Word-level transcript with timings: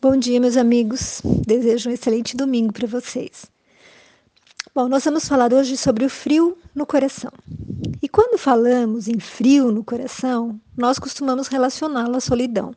Bom 0.00 0.16
dia, 0.16 0.38
meus 0.38 0.56
amigos. 0.56 1.20
Desejo 1.44 1.90
um 1.90 1.92
excelente 1.92 2.36
domingo 2.36 2.72
para 2.72 2.86
vocês. 2.86 3.46
Bom, 4.72 4.86
nós 4.88 5.04
vamos 5.04 5.26
falar 5.26 5.52
hoje 5.52 5.76
sobre 5.76 6.04
o 6.04 6.08
frio 6.08 6.56
no 6.72 6.86
coração. 6.86 7.32
E 8.00 8.08
quando 8.08 8.38
falamos 8.38 9.08
em 9.08 9.18
frio 9.18 9.72
no 9.72 9.82
coração, 9.82 10.60
nós 10.76 11.00
costumamos 11.00 11.48
relacioná-lo 11.48 12.14
à 12.14 12.20
solidão, 12.20 12.72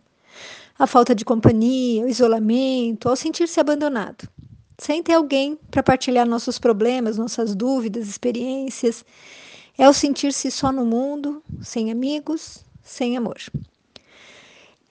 à 0.79 0.87
falta 0.87 1.13
de 1.13 1.23
companhia, 1.23 2.01
ao 2.01 2.09
isolamento, 2.09 3.07
ao 3.07 3.15
sentir-se 3.15 3.59
abandonado, 3.59 4.27
sem 4.79 5.03
ter 5.03 5.13
alguém 5.13 5.59
para 5.69 5.83
partilhar 5.83 6.27
nossos 6.27 6.57
problemas, 6.57 7.19
nossas 7.19 7.53
dúvidas, 7.53 8.07
experiências. 8.07 9.05
É 9.77 9.87
o 9.87 9.93
sentir-se 9.93 10.49
só 10.49 10.71
no 10.71 10.87
mundo, 10.87 11.43
sem 11.61 11.91
amigos, 11.91 12.65
sem 12.81 13.15
amor. 13.15 13.37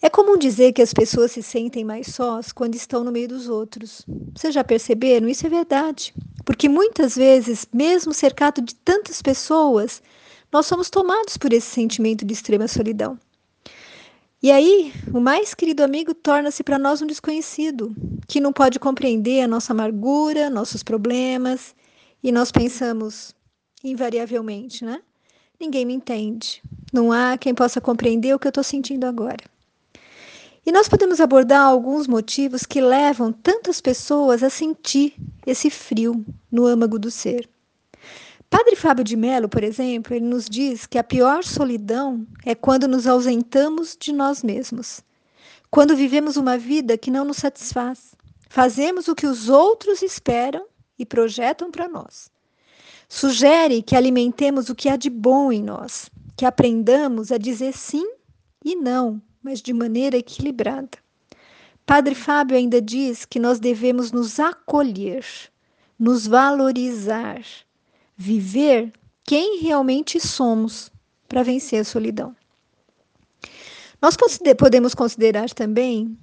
É 0.03 0.09
comum 0.09 0.39
dizer 0.39 0.73
que 0.73 0.81
as 0.81 0.95
pessoas 0.95 1.33
se 1.33 1.43
sentem 1.43 1.85
mais 1.85 2.07
sós 2.07 2.53
quando 2.53 2.75
estão 2.75 3.05
no 3.05 3.13
meio 3.13 3.29
dos 3.29 3.51
outros. 3.51 4.03
Vocês 4.35 4.55
já 4.55 4.65
perceberam? 4.65 5.29
Isso 5.29 5.47
é 5.47 5.51
verdade. 5.51 6.15
Porque 6.43 6.71
muitas 6.71 7.17
vezes, 7.17 7.67
mesmo 7.71 8.15
cercado 8.15 8.63
de 8.63 8.75
tantas 8.77 9.21
pessoas, 9.21 10.03
nós 10.51 10.65
somos 10.65 10.89
tomados 10.89 11.37
por 11.37 11.53
esse 11.53 11.67
sentimento 11.67 12.25
de 12.25 12.33
extrema 12.33 12.67
solidão. 12.67 13.19
E 14.43 14.51
aí, 14.51 14.91
o 15.13 15.21
mais 15.21 15.53
querido 15.53 15.85
amigo 15.85 16.15
torna-se 16.15 16.65
para 16.65 16.79
nós 16.79 17.03
um 17.03 17.07
desconhecido, 17.07 17.95
que 18.27 18.41
não 18.41 18.55
pode 18.55 18.79
compreender 18.79 19.43
a 19.43 19.49
nossa 19.49 19.75
amargura, 19.75 20.49
nossos 20.49 20.83
problemas, 20.83 21.75
e 22.23 22.33
nós 22.33 22.51
pensamos, 22.51 23.35
invariavelmente, 23.85 24.83
né? 24.83 25.03
Ninguém 25.61 25.85
me 25.85 25.93
entende. 25.93 26.63
Não 26.91 27.13
há 27.13 27.37
quem 27.37 27.55
possa 27.55 27.83
compreender 27.83 28.35
o 28.35 28.39
que 28.39 28.47
eu 28.47 28.51
estou 28.51 28.65
sentindo 28.65 29.05
agora. 29.05 29.45
E 30.65 30.71
nós 30.71 30.89
podemos 30.89 31.21
abordar 31.21 31.63
alguns 31.63 32.07
motivos 32.07 32.67
que 32.67 32.81
levam 32.81 33.33
tantas 33.33 33.81
pessoas 33.81 34.43
a 34.43 34.51
sentir 34.51 35.15
esse 35.47 35.71
frio 35.71 36.25
no 36.51 36.67
âmago 36.67 36.99
do 36.99 37.11
ser. 37.11 37.49
Padre 38.51 38.77
Fábio 38.77 39.05
de 39.05 39.17
Mello, 39.17 39.49
por 39.49 39.65
exemplo, 39.65 40.15
ele 40.15 40.27
nos 40.27 40.47
diz 40.47 40.85
que 40.85 40.99
a 40.99 41.05
pior 41.05 41.45
solidão 41.45 42.27
é 42.45 42.55
quando 42.55 42.87
nos 42.87 43.07
ausentamos 43.07 43.97
de 43.99 44.13
nós 44.13 44.43
mesmos, 44.43 45.03
quando 45.71 45.97
vivemos 45.97 46.37
uma 46.37 46.59
vida 46.59 46.99
que 46.99 47.11
não 47.11 47.25
nos 47.25 47.39
satisfaz, 47.39 48.15
fazemos 48.49 49.09
o 49.09 49.15
que 49.15 49.27
os 49.27 49.49
outros 49.49 50.03
esperam 50.03 50.67
e 50.99 51.07
projetam 51.07 51.71
para 51.71 51.89
nós. 51.89 52.31
Sugere 53.09 53.83
que 53.83 53.97
alimentemos 53.97 54.69
o 54.69 54.75
que 54.75 54.89
há 54.89 54.97
de 54.97 55.09
bom 55.09 55.51
em 55.51 55.63
nós, 55.63 56.11
que 56.37 56.45
aprendamos 56.45 57.33
a 57.33 57.39
dizer 57.39 57.73
sim 57.73 58.07
e 58.65 58.77
não 58.77 59.23
mas 59.43 59.61
de 59.61 59.73
maneira 59.73 60.17
equilibrada. 60.17 60.99
Padre 61.87 62.15
Fábio 62.15 62.57
ainda 62.57 62.81
diz 62.81 63.25
que 63.25 63.39
nós 63.39 63.59
devemos 63.59 64.13
nos 64.13 64.39
acolher, 64.39 65.25
nos 65.99 66.27
valorizar, 66.27 67.43
viver 68.17 68.93
quem 69.25 69.61
realmente 69.61 70.21
somos 70.21 70.91
para 71.29 71.43
vencer 71.43 71.81
a 71.81 71.85
solidão. 71.85 72.35
Nós 74.01 74.17
podemos 74.57 74.95
considerar 74.95 75.51
também, 75.51 76.17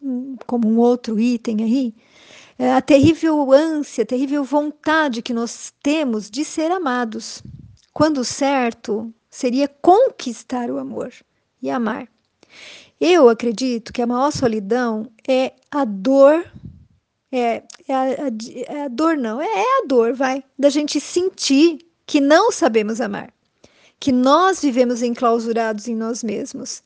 hum, 0.00 0.36
como 0.46 0.68
um 0.68 0.78
outro 0.78 1.18
item 1.18 1.62
aí, 1.62 1.94
é, 2.58 2.72
a 2.72 2.80
terrível 2.80 3.52
ânsia, 3.52 4.02
a 4.02 4.06
terrível 4.06 4.44
vontade 4.44 5.22
que 5.22 5.32
nós 5.32 5.72
temos 5.82 6.30
de 6.30 6.44
ser 6.44 6.70
amados, 6.70 7.42
quando 7.92 8.24
certo 8.24 9.12
seria 9.30 9.66
conquistar 9.66 10.70
o 10.70 10.78
amor 10.78 11.12
e 11.62 11.70
amar. 11.70 12.08
Eu 13.00 13.28
acredito 13.28 13.92
que 13.92 14.02
a 14.02 14.06
maior 14.06 14.30
solidão 14.30 15.10
é 15.26 15.54
a 15.70 15.84
dor, 15.84 16.44
é, 17.32 17.62
é, 17.88 17.94
a, 17.94 18.06
é 18.66 18.82
a 18.82 18.88
dor 18.88 19.16
não, 19.16 19.40
é, 19.40 19.46
é 19.46 19.82
a 19.82 19.86
dor, 19.86 20.12
vai, 20.12 20.44
da 20.58 20.68
gente 20.68 21.00
sentir 21.00 21.78
que 22.06 22.20
não 22.20 22.52
sabemos 22.52 23.00
amar, 23.00 23.32
que 23.98 24.12
nós 24.12 24.60
vivemos 24.60 25.02
enclausurados 25.02 25.88
em 25.88 25.94
nós 25.94 26.22
mesmos. 26.22 26.82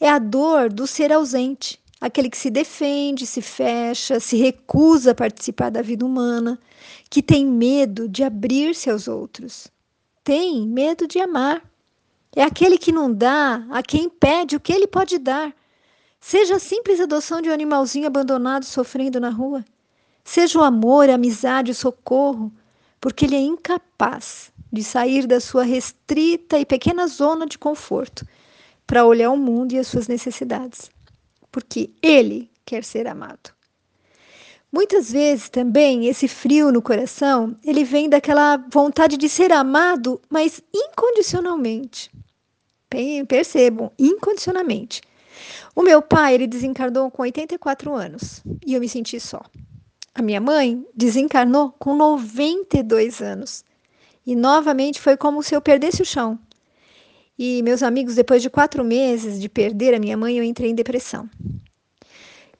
É 0.00 0.08
a 0.08 0.18
dor 0.18 0.72
do 0.72 0.86
ser 0.86 1.12
ausente, 1.12 1.78
aquele 2.00 2.30
que 2.30 2.38
se 2.38 2.50
defende, 2.50 3.26
se 3.26 3.42
fecha, 3.42 4.18
se 4.18 4.36
recusa 4.36 5.10
a 5.10 5.14
participar 5.14 5.70
da 5.70 5.82
vida 5.82 6.06
humana, 6.06 6.58
que 7.10 7.22
tem 7.22 7.44
medo 7.44 8.08
de 8.08 8.22
abrir-se 8.22 8.88
aos 8.88 9.06
outros, 9.06 9.68
tem 10.24 10.66
medo 10.66 11.06
de 11.06 11.18
amar. 11.18 11.62
É 12.34 12.42
aquele 12.42 12.78
que 12.78 12.92
não 12.92 13.12
dá 13.12 13.64
a 13.70 13.82
quem 13.82 14.08
pede 14.08 14.56
o 14.56 14.60
que 14.60 14.72
ele 14.72 14.86
pode 14.86 15.18
dar. 15.18 15.52
Seja 16.20 16.56
a 16.56 16.60
simples 16.60 17.00
adoção 17.00 17.40
de 17.40 17.48
um 17.48 17.52
animalzinho 17.52 18.06
abandonado 18.06 18.64
sofrendo 18.64 19.18
na 19.18 19.30
rua. 19.30 19.64
Seja 20.22 20.58
o 20.58 20.62
amor, 20.62 21.10
a 21.10 21.14
amizade, 21.14 21.72
o 21.72 21.74
socorro, 21.74 22.52
porque 23.00 23.24
ele 23.24 23.36
é 23.36 23.40
incapaz 23.40 24.52
de 24.72 24.84
sair 24.84 25.26
da 25.26 25.40
sua 25.40 25.64
restrita 25.64 26.58
e 26.58 26.64
pequena 26.64 27.06
zona 27.08 27.46
de 27.46 27.58
conforto 27.58 28.24
para 28.86 29.04
olhar 29.04 29.30
o 29.30 29.36
mundo 29.36 29.72
e 29.72 29.78
as 29.78 29.88
suas 29.88 30.06
necessidades. 30.06 30.90
Porque 31.50 31.90
ele 32.00 32.50
quer 32.64 32.84
ser 32.84 33.08
amado. 33.08 33.50
Muitas 34.72 35.10
vezes 35.10 35.48
também 35.48 36.06
esse 36.06 36.28
frio 36.28 36.70
no 36.70 36.80
coração, 36.80 37.56
ele 37.64 37.82
vem 37.82 38.08
daquela 38.08 38.56
vontade 38.56 39.16
de 39.16 39.28
ser 39.28 39.52
amado, 39.52 40.20
mas 40.30 40.62
incondicionalmente. 40.72 42.10
Percebam, 43.26 43.90
incondicionalmente. 43.98 45.00
O 45.74 45.82
meu 45.82 46.00
pai, 46.00 46.34
ele 46.34 46.46
desencarnou 46.46 47.10
com 47.10 47.22
84 47.22 47.94
anos 47.94 48.42
e 48.64 48.74
eu 48.74 48.80
me 48.80 48.88
senti 48.88 49.18
só. 49.18 49.42
A 50.14 50.22
minha 50.22 50.40
mãe 50.40 50.84
desencarnou 50.94 51.72
com 51.78 51.96
92 51.96 53.20
anos. 53.20 53.64
E 54.26 54.36
novamente 54.36 55.00
foi 55.00 55.16
como 55.16 55.42
se 55.42 55.54
eu 55.54 55.60
perdesse 55.60 56.02
o 56.02 56.04
chão. 56.04 56.38
E 57.38 57.62
meus 57.62 57.82
amigos, 57.82 58.14
depois 58.16 58.42
de 58.42 58.50
quatro 58.50 58.84
meses 58.84 59.40
de 59.40 59.48
perder 59.48 59.94
a 59.94 59.98
minha 59.98 60.16
mãe, 60.16 60.36
eu 60.36 60.44
entrei 60.44 60.70
em 60.70 60.74
depressão. 60.74 61.28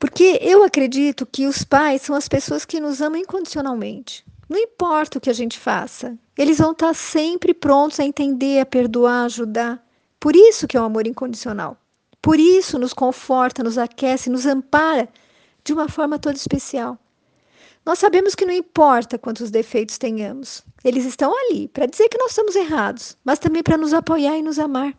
Porque 0.00 0.38
eu 0.41 0.65
acredito 0.65 1.27
que 1.27 1.47
os 1.47 1.62
pais 1.62 2.00
são 2.00 2.16
as 2.16 2.27
pessoas 2.27 2.65
que 2.65 2.81
nos 2.81 3.03
amam 3.03 3.21
incondicionalmente. 3.21 4.25
Não 4.49 4.56
importa 4.56 5.19
o 5.19 5.21
que 5.21 5.28
a 5.28 5.34
gente 5.34 5.59
faça, 5.59 6.19
eles 6.38 6.56
vão 6.56 6.72
estar 6.72 6.94
sempre 6.94 7.53
prontos 7.53 8.00
a 8.00 8.05
entender, 8.05 8.61
a 8.61 8.66
perdoar, 8.66 9.22
a 9.22 9.25
ajudar. 9.27 9.87
Por 10.19 10.34
isso 10.34 10.66
que 10.66 10.75
é 10.75 10.81
um 10.81 10.87
amor 10.87 11.06
incondicional. 11.06 11.77
Por 12.22 12.41
isso 12.41 12.78
nos 12.78 12.94
conforta, 12.94 13.62
nos 13.62 13.77
aquece, 13.77 14.31
nos 14.31 14.47
ampara 14.47 15.06
de 15.62 15.75
uma 15.75 15.87
forma 15.87 16.19
toda 16.19 16.34
especial. 16.34 16.99
Nós 17.84 17.99
sabemos 17.99 18.34
que 18.34 18.47
não 18.47 18.55
importa 18.55 19.19
quantos 19.19 19.50
defeitos 19.50 19.99
tenhamos, 19.99 20.62
eles 20.82 21.05
estão 21.05 21.31
ali 21.31 21.69
para 21.69 21.84
dizer 21.84 22.09
que 22.09 22.19
nós 22.19 22.31
estamos 22.31 22.56
errados, 22.56 23.19
mas 23.22 23.38
também 23.38 23.62
para 23.62 23.77
nos 23.77 23.93
apoiar 23.93 24.38
e 24.38 24.43
nos 24.43 24.59
amar 24.59 24.94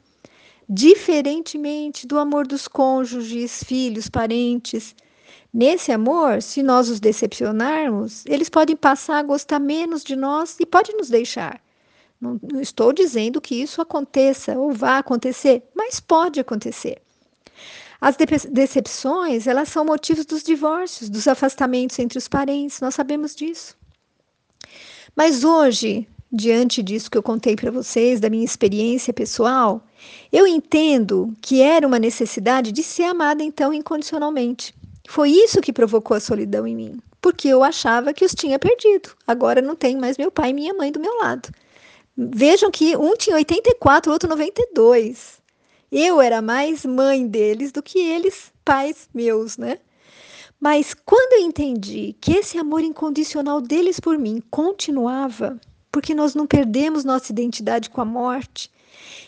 diferentemente 0.73 2.07
do 2.07 2.17
amor 2.17 2.47
dos 2.47 2.65
cônjuges, 2.65 3.61
filhos, 3.61 4.07
parentes. 4.07 4.95
Nesse 5.53 5.91
amor, 5.91 6.41
se 6.41 6.63
nós 6.63 6.87
os 6.87 7.01
decepcionarmos, 7.01 8.25
eles 8.25 8.47
podem 8.47 8.73
passar 8.73 9.17
a 9.17 9.23
gostar 9.23 9.59
menos 9.59 10.01
de 10.01 10.15
nós 10.15 10.55
e 10.61 10.65
podem 10.65 10.95
nos 10.95 11.09
deixar. 11.09 11.61
Não, 12.21 12.39
não 12.41 12.61
estou 12.61 12.93
dizendo 12.93 13.41
que 13.41 13.55
isso 13.55 13.81
aconteça 13.81 14.57
ou 14.57 14.71
vá 14.71 14.99
acontecer, 14.99 15.61
mas 15.75 15.99
pode 15.99 16.39
acontecer. 16.39 17.01
As 17.99 18.15
decepções, 18.49 19.47
elas 19.47 19.67
são 19.67 19.83
motivos 19.83 20.25
dos 20.25 20.41
divórcios, 20.41 21.09
dos 21.09 21.27
afastamentos 21.27 21.99
entre 21.99 22.17
os 22.17 22.29
parentes, 22.29 22.79
nós 22.79 22.95
sabemos 22.95 23.35
disso. 23.35 23.77
Mas 25.13 25.43
hoje, 25.43 26.07
diante 26.31 26.81
disso 26.81 27.11
que 27.11 27.17
eu 27.17 27.23
contei 27.23 27.55
para 27.55 27.69
vocês, 27.69 28.19
da 28.19 28.29
minha 28.29 28.45
experiência 28.45 29.13
pessoal, 29.13 29.83
eu 30.31 30.47
entendo 30.47 31.33
que 31.41 31.61
era 31.61 31.85
uma 31.85 31.99
necessidade 31.99 32.71
de 32.71 32.81
ser 32.81 33.03
amada 33.03 33.43
então 33.43 33.73
incondicionalmente. 33.73 34.73
Foi 35.09 35.29
isso 35.29 35.59
que 35.59 35.73
provocou 35.73 36.15
a 36.15 36.21
solidão 36.21 36.65
em 36.65 36.75
mim, 36.75 36.99
porque 37.19 37.49
eu 37.49 37.63
achava 37.63 38.13
que 38.13 38.23
os 38.23 38.33
tinha 38.33 38.57
perdido. 38.57 39.09
Agora 39.27 39.61
não 39.61 39.75
tem 39.75 39.97
mais 39.97 40.17
meu 40.17 40.31
pai 40.31 40.51
e 40.51 40.53
minha 40.53 40.73
mãe 40.73 40.91
do 40.91 40.99
meu 40.99 41.17
lado. 41.17 41.49
Vejam 42.15 42.71
que 42.71 42.95
um 42.95 43.15
tinha 43.15 43.35
84, 43.35 44.09
o 44.09 44.13
outro 44.13 44.29
92. 44.29 45.41
Eu 45.91 46.21
era 46.21 46.41
mais 46.41 46.85
mãe 46.85 47.27
deles 47.27 47.71
do 47.71 47.83
que 47.83 47.99
eles, 47.99 48.51
pais 48.63 49.09
meus, 49.13 49.57
né? 49.57 49.79
Mas 50.59 50.93
quando 50.93 51.33
eu 51.33 51.41
entendi 51.41 52.15
que 52.21 52.33
esse 52.33 52.57
amor 52.57 52.81
incondicional 52.81 53.59
deles 53.59 53.99
por 53.99 54.17
mim 54.17 54.41
continuava, 54.49 55.59
porque 55.91 56.15
nós 56.15 56.33
não 56.33 56.47
perdemos 56.47 57.03
nossa 57.03 57.31
identidade 57.31 57.89
com 57.89 58.01
a 58.01 58.05
morte 58.05 58.71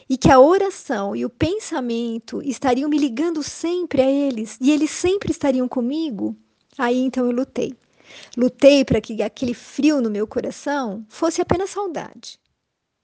e 0.10 0.18
que 0.18 0.30
a 0.30 0.40
oração 0.40 1.16
e 1.16 1.26
o 1.26 1.30
pensamento 1.30 2.42
estariam 2.42 2.90
me 2.90 2.98
ligando 2.98 3.42
sempre 3.44 4.02
a 4.02 4.10
eles 4.10 4.58
e 4.62 4.72
eles 4.72 4.92
sempre 4.92 5.32
estariam 5.32 5.68
comigo, 5.68 6.36
aí 6.78 7.00
então 7.00 7.26
eu 7.26 7.32
lutei. 7.32 7.76
Lutei 8.38 8.86
para 8.86 9.02
que 9.02 9.22
aquele 9.24 9.54
frio 9.54 10.02
no 10.02 10.10
meu 10.10 10.28
coração 10.28 11.06
fosse 11.10 11.42
apenas 11.42 11.72
saudade, 11.72 12.40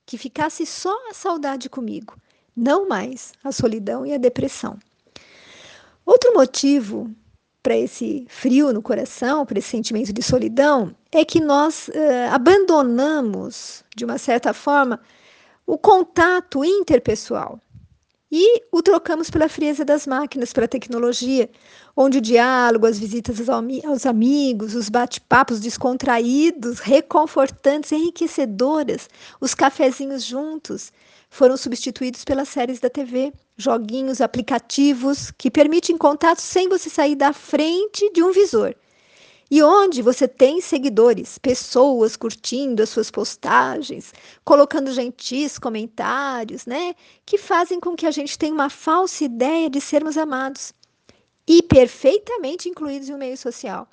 que 0.05 0.17
ficasse 0.17 0.65
só 0.65 0.95
a 1.09 1.13
saudade 1.13 1.69
comigo, 1.69 2.15
não 2.55 2.87
mais 2.87 3.33
a 3.43 3.51
solidão 3.51 4.05
e 4.05 4.13
a 4.13 4.17
depressão. 4.17 4.77
Outro 6.05 6.33
motivo 6.33 7.09
para 7.61 7.75
esse 7.75 8.25
frio 8.29 8.71
no 8.71 8.81
coração, 8.81 9.45
para 9.45 9.59
esse 9.59 9.69
sentimento 9.69 10.13
de 10.13 10.21
solidão, 10.21 10.95
é 11.11 11.25
que 11.25 11.39
nós 11.41 11.89
uh, 11.89 12.33
abandonamos, 12.33 13.83
de 13.95 14.05
uma 14.05 14.17
certa 14.17 14.53
forma, 14.53 14.99
o 15.65 15.77
contato 15.77 16.63
interpessoal 16.63 17.59
e 18.31 18.63
o 18.71 18.81
trocamos 18.81 19.29
pela 19.29 19.49
frieza 19.49 19.83
das 19.83 20.05
máquinas, 20.05 20.53
pela 20.53 20.67
tecnologia, 20.67 21.49
onde 21.95 22.19
o 22.19 22.21
diálogo, 22.21 22.85
as 22.85 22.99
visitas 22.99 23.37
aos 23.49 24.05
amigos, 24.05 24.75
os 24.75 24.87
bate-papos 24.87 25.59
descontraídos, 25.59 26.79
reconfortantes, 26.79 27.91
enriquecedoras, 27.91 29.09
os 29.41 29.55
cafezinhos 29.55 30.23
juntos, 30.23 30.91
foram 31.29 31.57
substituídos 31.57 32.23
pelas 32.23 32.49
séries 32.49 32.79
da 32.79 32.89
TV, 32.89 33.33
joguinhos, 33.57 34.21
aplicativos 34.21 35.31
que 35.31 35.51
permitem 35.51 35.97
contato 35.97 36.39
sem 36.39 36.69
você 36.69 36.89
sair 36.89 37.15
da 37.15 37.33
frente 37.33 38.11
de 38.13 38.23
um 38.23 38.31
visor. 38.31 38.75
E 39.51 39.63
onde 39.63 40.01
você 40.01 40.27
tem 40.27 40.61
seguidores, 40.61 41.37
pessoas 41.37 42.15
curtindo 42.15 42.83
as 42.83 42.89
suas 42.89 43.09
postagens, 43.09 44.13
colocando 44.45 44.93
gentis 44.93 45.57
comentários, 45.57 46.65
né? 46.65 46.93
Que 47.25 47.37
fazem 47.37 47.79
com 47.79 47.95
que 47.95 48.05
a 48.05 48.11
gente 48.11 48.37
tenha 48.37 48.53
uma 48.53 48.69
falsa 48.69 49.23
ideia 49.23 49.69
de 49.69 49.81
sermos 49.81 50.17
amados 50.17 50.73
e 51.47 51.63
perfeitamente 51.63 52.69
incluídos 52.69 53.09
em 53.09 53.13
um 53.13 53.17
meio 53.17 53.37
social 53.37 53.87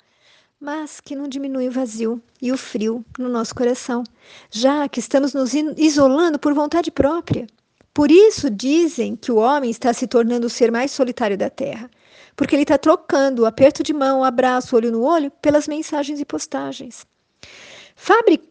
mas 0.59 0.99
que 0.99 1.15
não 1.15 1.27
diminui 1.27 1.67
o 1.67 1.71
vazio 1.71 2.21
e 2.41 2.51
o 2.51 2.57
frio 2.57 3.05
no 3.17 3.29
nosso 3.29 3.53
coração, 3.53 4.03
já 4.49 4.87
que 4.89 4.99
estamos 4.99 5.33
nos 5.33 5.53
isolando 5.53 6.39
por 6.39 6.53
vontade 6.53 6.89
própria. 6.89 7.47
Por 7.93 8.11
isso 8.11 8.49
dizem 8.49 9.15
que 9.15 9.31
o 9.31 9.37
homem 9.37 9.69
está 9.69 9.93
se 9.93 10.07
tornando 10.07 10.47
o 10.47 10.49
ser 10.49 10.71
mais 10.71 10.91
solitário 10.91 11.37
da 11.37 11.49
Terra, 11.49 11.89
porque 12.37 12.55
ele 12.55 12.61
está 12.61 12.77
trocando 12.77 13.47
aperto 13.47 13.81
de 13.81 13.91
mão, 13.91 14.23
abraço, 14.23 14.75
olho 14.75 14.91
no 14.91 15.01
olho, 15.01 15.31
pelas 15.41 15.67
mensagens 15.67 16.19
e 16.19 16.25
postagens. 16.25 17.05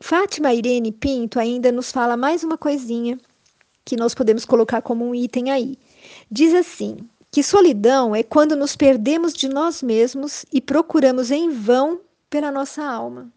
Fátima 0.00 0.52
Irene 0.52 0.90
Pinto 0.90 1.38
ainda 1.38 1.70
nos 1.70 1.92
fala 1.92 2.16
mais 2.16 2.42
uma 2.42 2.58
coisinha 2.58 3.16
que 3.84 3.96
nós 3.96 4.12
podemos 4.12 4.44
colocar 4.44 4.82
como 4.82 5.08
um 5.08 5.14
item 5.14 5.52
aí. 5.52 5.78
Diz 6.28 6.52
assim: 6.52 6.96
que 7.30 7.44
solidão 7.44 8.14
é 8.14 8.24
quando 8.24 8.56
nos 8.56 8.74
perdemos 8.74 9.32
de 9.32 9.48
nós 9.48 9.82
mesmos 9.82 10.44
e 10.52 10.60
procuramos 10.60 11.30
em 11.30 11.50
vão 11.50 12.00
pela 12.28 12.50
nossa 12.50 12.82
alma. 12.82 13.32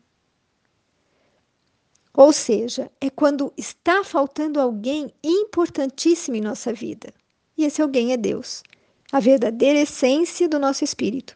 Ou 2.12 2.34
seja, 2.34 2.90
é 3.00 3.12
quando 3.12 3.54
está 3.56 4.04
faltando 4.04 4.60
alguém 4.60 5.14
importantíssimo 5.24 6.38
em 6.38 6.42
nossa 6.42 6.74
vida. 6.74 7.14
E 7.56 7.66
esse 7.66 7.84
alguém 7.84 8.14
é 8.14 8.18
Deus, 8.18 8.64
a 9.12 9.20
verdadeira 9.20 9.80
essência 9.80 10.48
do 10.48 10.60
nosso 10.60 10.84
espírito. 10.84 11.36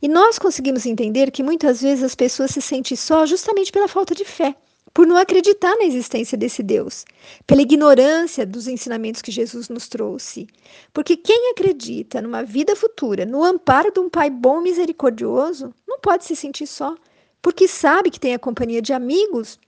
E 0.00 0.08
nós 0.08 0.38
conseguimos 0.38 0.86
entender 0.86 1.30
que 1.30 1.42
muitas 1.42 1.80
vezes 1.80 2.04
as 2.04 2.14
pessoas 2.14 2.50
se 2.50 2.60
sentem 2.60 2.96
só 2.96 3.24
justamente 3.26 3.70
pela 3.70 3.88
falta 3.88 4.14
de 4.14 4.24
fé 4.24 4.54
por 4.92 5.06
não 5.06 5.16
acreditar 5.16 5.76
na 5.76 5.84
existência 5.84 6.36
desse 6.36 6.62
Deus, 6.62 7.04
pela 7.46 7.62
ignorância 7.62 8.44
dos 8.44 8.66
ensinamentos 8.66 9.22
que 9.22 9.30
Jesus 9.30 9.68
nos 9.68 9.88
trouxe. 9.88 10.48
Porque 10.92 11.16
quem 11.16 11.52
acredita 11.52 12.20
numa 12.20 12.42
vida 12.42 12.74
futura, 12.74 13.24
no 13.24 13.44
amparo 13.44 13.92
de 13.92 14.00
um 14.00 14.08
Pai 14.08 14.28
bom 14.28 14.60
e 14.60 14.64
misericordioso, 14.64 15.72
não 15.86 16.00
pode 16.00 16.24
se 16.24 16.34
sentir 16.34 16.66
só, 16.66 16.96
porque 17.40 17.68
sabe 17.68 18.10
que 18.10 18.20
tem 18.20 18.34
a 18.34 18.38
companhia 18.38 18.82
de 18.82 18.92
amigos 18.92 19.58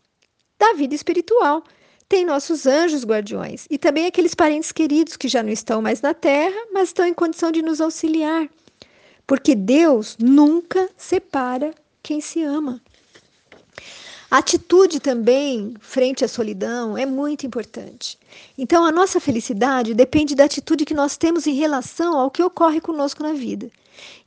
da 0.59 0.73
vida 0.73 0.94
espiritual. 0.94 1.62
Tem 2.12 2.26
nossos 2.26 2.67
anjos 2.67 3.06
guardiões 3.06 3.67
e 3.70 3.79
também 3.79 4.05
aqueles 4.05 4.35
parentes 4.35 4.70
queridos 4.70 5.17
que 5.17 5.29
já 5.29 5.43
não 5.43 5.49
estão 5.49 5.81
mais 5.81 6.03
na 6.03 6.12
terra, 6.12 6.67
mas 6.70 6.91
estão 6.91 7.06
em 7.06 7.14
condição 7.14 7.50
de 7.50 7.62
nos 7.62 7.81
auxiliar. 7.81 8.50
Porque 9.26 9.55
Deus 9.55 10.19
nunca 10.20 10.91
separa 10.94 11.75
quem 12.03 12.20
se 12.20 12.43
ama. 12.43 12.82
A 14.31 14.37
atitude 14.37 15.00
também 15.00 15.75
frente 15.81 16.23
à 16.23 16.29
solidão 16.29 16.99
é 16.99 17.06
muito 17.06 17.47
importante. 17.47 18.19
Então, 18.58 18.85
a 18.85 18.93
nossa 18.93 19.19
felicidade 19.19 19.94
depende 19.94 20.35
da 20.35 20.44
atitude 20.44 20.85
que 20.85 20.93
nós 20.93 21.17
temos 21.17 21.47
em 21.47 21.55
relação 21.55 22.19
ao 22.20 22.31
que 22.31 22.43
ocorre 22.43 22.82
conosco 22.82 23.23
na 23.23 23.32
vida. 23.32 23.70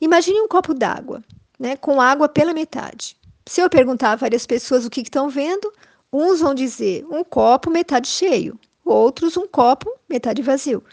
Imagine 0.01 0.41
um 0.41 0.47
copo 0.47 0.73
d'água, 0.73 1.23
né, 1.59 1.75
com 1.75 2.01
água 2.01 2.27
pela 2.27 2.51
metade. 2.51 3.15
Se 3.45 3.61
eu 3.61 3.69
perguntar 3.69 4.13
a 4.13 4.15
várias 4.15 4.47
pessoas 4.47 4.88
o 4.88 4.89
que 4.89 5.01
estão 5.01 5.29
vendo, 5.29 5.71
uns 6.11 6.39
vão 6.39 6.53
dizer 6.53 7.05
um 7.09 7.23
copo 7.23 7.69
metade 7.69 8.07
cheio, 8.07 8.59
outros 8.83 9.37
um 9.37 9.47
copo 9.47 9.91
metade 10.09 10.41
vazio. 10.41 10.83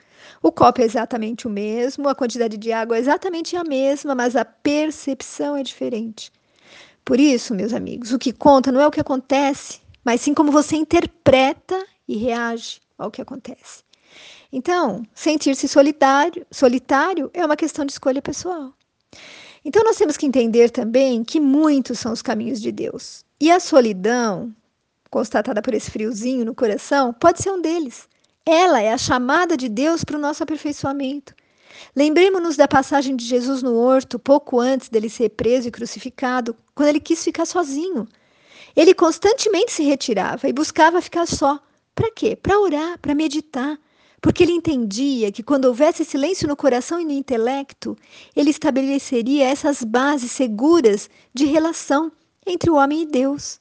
O 0.42 0.50
copo 0.50 0.80
é 0.80 0.84
exatamente 0.84 1.46
o 1.46 1.50
mesmo, 1.50 2.08
a 2.08 2.14
quantidade 2.14 2.56
de 2.56 2.72
água 2.72 2.96
é 2.96 3.00
exatamente 3.00 3.56
a 3.56 3.62
mesma, 3.62 4.14
mas 4.14 4.34
a 4.34 4.44
percepção 4.44 5.56
é 5.56 5.62
diferente. 5.62 6.32
Por 7.04 7.20
isso, 7.20 7.54
meus 7.54 7.72
amigos, 7.72 8.12
o 8.12 8.18
que 8.18 8.32
conta 8.32 8.72
não 8.72 8.80
é 8.80 8.86
o 8.86 8.90
que 8.90 9.00
acontece, 9.00 9.80
mas 10.04 10.20
sim 10.20 10.34
como 10.34 10.52
você 10.52 10.76
interpreta 10.76 11.84
e 12.06 12.16
reage 12.16 12.80
ao 12.98 13.10
que 13.10 13.22
acontece. 13.22 13.82
Então, 14.52 15.02
sentir-se 15.14 15.66
solitário, 15.66 16.46
solitário 16.50 17.30
é 17.32 17.44
uma 17.44 17.56
questão 17.56 17.84
de 17.84 17.92
escolha 17.92 18.20
pessoal. 18.20 18.72
Então, 19.64 19.82
nós 19.84 19.96
temos 19.96 20.16
que 20.16 20.26
entender 20.26 20.70
também 20.70 21.24
que 21.24 21.40
muitos 21.40 21.98
são 21.98 22.12
os 22.12 22.20
caminhos 22.20 22.60
de 22.60 22.70
Deus. 22.70 23.24
E 23.40 23.50
a 23.50 23.58
solidão, 23.58 24.54
constatada 25.12 25.60
por 25.60 25.74
esse 25.74 25.90
friozinho 25.90 26.42
no 26.42 26.54
coração, 26.54 27.12
pode 27.12 27.42
ser 27.42 27.50
um 27.50 27.60
deles. 27.60 28.08
Ela 28.46 28.80
é 28.80 28.90
a 28.90 28.98
chamada 28.98 29.58
de 29.58 29.68
Deus 29.68 30.02
para 30.02 30.16
o 30.16 30.20
nosso 30.20 30.42
aperfeiçoamento. 30.42 31.34
Lembremos-nos 31.94 32.56
da 32.56 32.66
passagem 32.66 33.14
de 33.14 33.26
Jesus 33.26 33.62
no 33.62 33.74
horto, 33.74 34.18
pouco 34.18 34.58
antes 34.58 34.88
dele 34.88 35.10
ser 35.10 35.28
preso 35.28 35.68
e 35.68 35.70
crucificado, 35.70 36.56
quando 36.74 36.88
ele 36.88 36.98
quis 36.98 37.22
ficar 37.22 37.44
sozinho. 37.44 38.08
Ele 38.74 38.94
constantemente 38.94 39.70
se 39.70 39.82
retirava 39.82 40.48
e 40.48 40.52
buscava 40.52 41.02
ficar 41.02 41.26
só. 41.26 41.60
Para 41.94 42.10
quê? 42.10 42.34
Para 42.34 42.58
orar, 42.58 42.98
para 42.98 43.14
meditar. 43.14 43.78
Porque 44.18 44.42
ele 44.42 44.52
entendia 44.52 45.30
que 45.30 45.42
quando 45.42 45.66
houvesse 45.66 46.06
silêncio 46.06 46.48
no 46.48 46.56
coração 46.56 46.98
e 46.98 47.04
no 47.04 47.12
intelecto, 47.12 47.98
ele 48.34 48.48
estabeleceria 48.48 49.44
essas 49.44 49.84
bases 49.84 50.32
seguras 50.32 51.10
de 51.34 51.44
relação 51.44 52.10
entre 52.46 52.70
o 52.70 52.76
homem 52.76 53.02
e 53.02 53.06
Deus. 53.06 53.60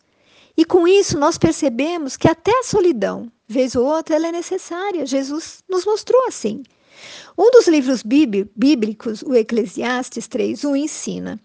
E 0.58 0.66
com 0.66 0.88
isso 0.88 1.18
nós 1.18 1.38
percebemos 1.38 2.18
que 2.18 2.28
até 2.28 2.52
a 2.60 2.64
solidão, 2.64 3.32
vez 3.48 3.76
ou 3.76 3.86
outra, 3.86 4.16
ela 4.16 4.28
é 4.28 4.32
necessária. 4.32 5.06
Jesus 5.06 5.64
nos 5.70 5.86
mostrou 5.86 6.28
assim. 6.28 6.64
Um 7.38 7.50
dos 7.52 7.68
livros 7.68 8.04
bíblicos, 8.04 9.22
o 9.24 9.34
Eclesiastes 9.34 10.28
3:1 10.28 10.76
ensina: 10.76 11.40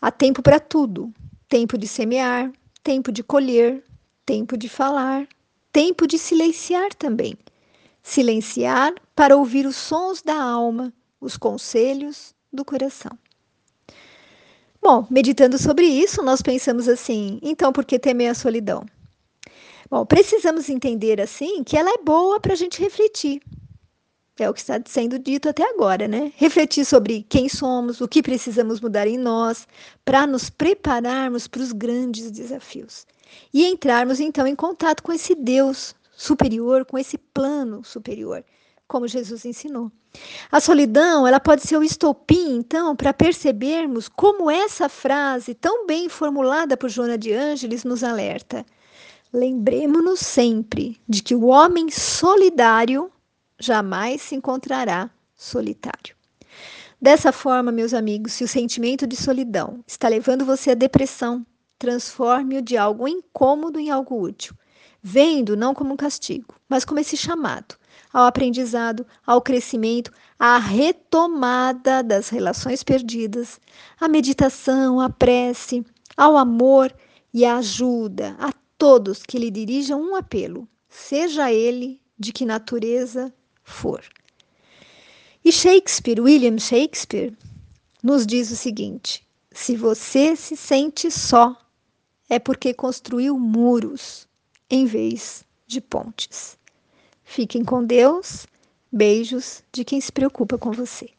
há 0.00 0.10
tempo 0.10 0.42
para 0.42 0.60
tudo, 0.60 1.12
tempo 1.48 1.76
de 1.76 1.86
semear, 1.86 2.50
tempo 2.82 3.10
de 3.12 3.22
colher, 3.22 3.82
tempo 4.24 4.56
de 4.56 4.68
falar, 4.68 5.28
tempo 5.72 6.06
de 6.06 6.18
silenciar 6.18 6.94
também. 6.94 7.36
Silenciar 8.02 8.94
para 9.14 9.36
ouvir 9.36 9.66
os 9.66 9.76
sons 9.76 10.22
da 10.22 10.40
alma, 10.40 10.92
os 11.20 11.36
conselhos 11.36 12.34
do 12.52 12.64
coração. 12.64 13.10
Bom, 14.88 15.04
meditando 15.10 15.58
sobre 15.58 15.84
isso, 15.84 16.22
nós 16.22 16.40
pensamos 16.40 16.86
assim: 16.86 17.40
então 17.42 17.72
por 17.72 17.84
que 17.84 17.98
temer 17.98 18.30
a 18.30 18.34
solidão? 18.34 18.86
Bom, 19.90 20.06
precisamos 20.06 20.68
entender 20.68 21.20
assim 21.20 21.64
que 21.64 21.76
ela 21.76 21.90
é 21.90 21.98
boa 22.04 22.38
para 22.38 22.52
a 22.52 22.56
gente 22.56 22.80
refletir, 22.80 23.42
é 24.38 24.48
o 24.48 24.54
que 24.54 24.60
está 24.60 24.80
sendo 24.86 25.18
dito 25.18 25.48
até 25.48 25.68
agora, 25.68 26.06
né? 26.06 26.32
Refletir 26.36 26.84
sobre 26.84 27.26
quem 27.28 27.48
somos, 27.48 28.00
o 28.00 28.06
que 28.06 28.22
precisamos 28.22 28.80
mudar 28.80 29.08
em 29.08 29.18
nós, 29.18 29.66
para 30.04 30.24
nos 30.24 30.48
prepararmos 30.48 31.48
para 31.48 31.62
os 31.62 31.72
grandes 31.72 32.30
desafios. 32.30 33.08
E 33.52 33.66
entrarmos 33.66 34.20
então 34.20 34.46
em 34.46 34.54
contato 34.54 35.02
com 35.02 35.12
esse 35.12 35.34
Deus 35.34 35.96
superior, 36.12 36.84
com 36.84 36.96
esse 36.96 37.18
plano 37.18 37.82
superior, 37.82 38.44
como 38.86 39.08
Jesus 39.08 39.44
ensinou. 39.44 39.90
A 40.50 40.60
solidão, 40.60 41.26
ela 41.26 41.40
pode 41.40 41.62
ser 41.62 41.76
o 41.76 41.82
estopim, 41.82 42.56
então, 42.56 42.94
para 42.94 43.12
percebermos 43.12 44.08
como 44.08 44.50
essa 44.50 44.88
frase, 44.88 45.54
tão 45.54 45.86
bem 45.86 46.08
formulada 46.08 46.76
por 46.76 46.88
Joana 46.88 47.18
de 47.18 47.32
Ângeles, 47.32 47.84
nos 47.84 48.04
alerta. 48.04 48.64
Lembremos-nos 49.32 50.20
sempre 50.20 51.00
de 51.08 51.22
que 51.22 51.34
o 51.34 51.46
homem 51.46 51.90
solidário 51.90 53.10
jamais 53.58 54.22
se 54.22 54.34
encontrará 54.34 55.10
solitário. 55.34 56.16
Dessa 57.00 57.30
forma, 57.30 57.70
meus 57.70 57.92
amigos, 57.92 58.32
se 58.32 58.44
o 58.44 58.48
sentimento 58.48 59.06
de 59.06 59.16
solidão 59.16 59.84
está 59.86 60.08
levando 60.08 60.46
você 60.46 60.70
à 60.70 60.74
depressão, 60.74 61.44
transforme-o 61.78 62.62
de 62.62 62.76
algo 62.76 63.06
incômodo 63.06 63.78
em 63.78 63.90
algo 63.90 64.18
útil, 64.18 64.54
vendo 65.02 65.56
não 65.56 65.74
como 65.74 65.94
um 65.94 65.96
castigo, 65.96 66.54
mas 66.68 66.84
como 66.84 67.00
esse 67.00 67.16
chamado 67.16 67.76
ao 68.16 68.24
aprendizado, 68.24 69.06
ao 69.26 69.42
crescimento, 69.42 70.10
à 70.38 70.56
retomada 70.56 72.02
das 72.02 72.30
relações 72.30 72.82
perdidas, 72.82 73.60
à 74.00 74.08
meditação, 74.08 74.98
à 75.00 75.10
prece, 75.10 75.84
ao 76.16 76.36
amor 76.38 76.94
e 77.32 77.44
à 77.44 77.58
ajuda 77.58 78.34
a 78.38 78.52
todos 78.78 79.22
que 79.22 79.38
lhe 79.38 79.50
dirijam 79.50 80.00
um 80.00 80.16
apelo, 80.16 80.66
seja 80.88 81.52
ele 81.52 82.00
de 82.18 82.32
que 82.32 82.46
natureza 82.46 83.30
for. 83.62 84.02
E 85.44 85.52
Shakespeare, 85.52 86.18
William 86.18 86.58
Shakespeare, 86.58 87.36
nos 88.02 88.26
diz 88.26 88.50
o 88.50 88.56
seguinte: 88.56 89.26
se 89.52 89.76
você 89.76 90.34
se 90.34 90.56
sente 90.56 91.10
só, 91.10 91.54
é 92.30 92.38
porque 92.38 92.72
construiu 92.72 93.38
muros 93.38 94.25
em 94.70 94.84
vez 94.86 95.44
de 95.66 95.80
pontes. 95.80 96.58
Fiquem 97.24 97.64
com 97.64 97.84
Deus. 97.84 98.46
Beijos 98.90 99.62
de 99.72 99.84
quem 99.84 100.00
se 100.00 100.12
preocupa 100.12 100.56
com 100.56 100.70
você. 100.70 101.15